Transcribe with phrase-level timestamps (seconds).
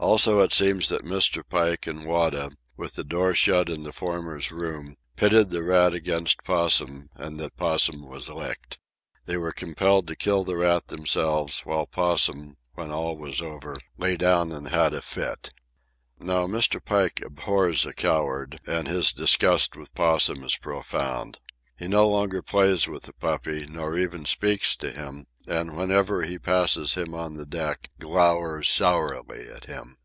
[0.00, 1.42] Also, it seems that Mr.
[1.46, 6.44] Pike and Wada, with the door shut in the former's room, pitted the rat against
[6.44, 8.78] Possum, and that Possum was licked.
[9.26, 14.16] They were compelled to kill the rat themselves, while Possum, when all was over, lay
[14.16, 15.50] down and had a fit.
[16.20, 16.82] Now Mr.
[16.82, 21.40] Pike abhors a coward, and his disgust with Possum is profound.
[21.76, 26.36] He no longer plays with the puppy, nor even speaks to him, and, whenever he
[26.36, 29.96] passes him on the deck, glowers sourly at him.